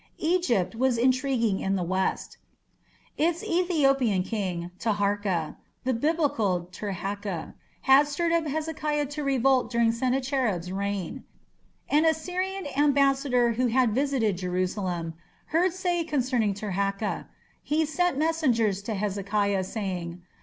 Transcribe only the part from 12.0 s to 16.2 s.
Assyrian ambassador who had visited Jerusalem "heard say